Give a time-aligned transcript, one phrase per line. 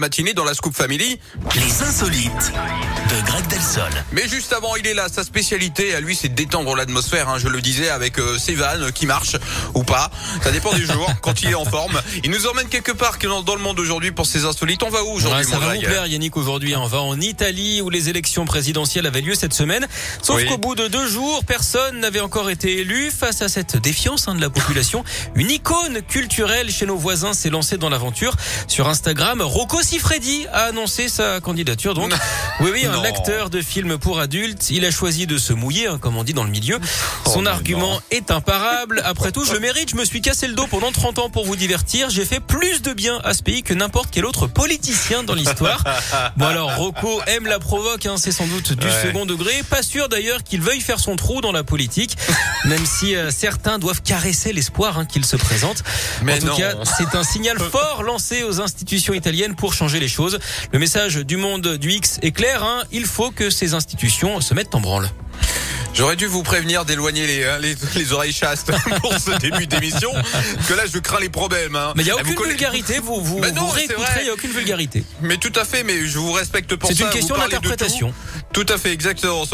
[0.00, 1.18] matinée dans la Scoop Family.
[1.56, 2.52] Les insolites
[3.10, 3.90] de Greg Delsol.
[4.12, 5.08] Mais juste avant, il est là.
[5.08, 7.28] Sa spécialité à lui, c'est de détendre l'atmosphère.
[7.28, 9.34] Hein, je le disais avec euh, ses vannes qui marchent
[9.74, 10.12] ou pas.
[10.44, 11.10] Ça dépend du jour.
[11.20, 14.12] quand il est en forme, il nous emmène quelque part dans, dans le monde aujourd'hui
[14.12, 14.84] pour ses insolites.
[14.84, 16.76] On va où aujourd'hui, Ouais, ça mon va vous plaire, Yannick, aujourd'hui.
[16.76, 19.84] On va en Italie où les élections présidentielles avaient lieu cette semaine.
[20.22, 20.46] Sauf Oui.
[20.46, 23.10] qu'au bout de deux jours, personne n'avait encore été élu.
[23.10, 25.02] Face à cette défiance hein, de la population,
[25.34, 28.36] une icône culturelle chez nos voisins s'est lancée dans l'aventure.
[28.68, 31.94] Sur Instagram, Rocco Siffredi a annoncé sa candidature.
[31.94, 32.12] Donc,
[32.60, 34.68] oui, oui, un acteur de film pour adultes.
[34.68, 36.78] Il a choisi de se mouiller, hein, comme on dit dans le milieu.
[37.24, 38.00] Oh, Son argument non.
[38.10, 39.00] est imparable.
[39.06, 39.88] Après tout, je le mérite.
[39.88, 42.10] Je me suis cassé le dos pendant 30 ans pour vous divertir.
[42.10, 45.82] J'ai fait plus de bien à ce pays que n'importe quel autre politicien dans l'histoire.
[46.36, 49.02] Bon alors, Rocco aime la provoque, hein, c'est sans doute du Ouais.
[49.06, 49.62] second degré.
[49.70, 52.14] Pas sûr d'ailleurs qu'il veuille faire son trou dans la politique,
[52.68, 55.82] même si euh, certains doivent caresser l'espoir hein, qu'il se présente.
[56.22, 56.56] Mais en tout non.
[56.56, 60.38] cas, c'est un signal fort lancé aux institutions italiennes pour changer les choses.
[60.72, 62.62] Le message du monde du X est clair.
[62.62, 65.08] hein, il faut que ces institutions se mettent en branle.
[65.94, 70.12] J'aurais dû vous prévenir d'éloigner les, hein, les, les oreilles chastes pour ce début d'émission.
[70.12, 71.74] Parce que là, je crains les problèmes.
[71.74, 71.92] Hein.
[71.96, 73.00] Mais il n'y a Ah, vous aucune vulgarité.
[73.02, 73.88] Vous, vous, Mais non, vous c'est
[74.20, 75.02] il n'y a aucune vulgarité.
[75.22, 77.04] Mais tout à fait, mais je vous respecte pour C'est ça.
[77.04, 77.40] une vous question tout.
[77.40, 78.14] d'interprétation.
[78.52, 79.44] Tout à fait, exactement.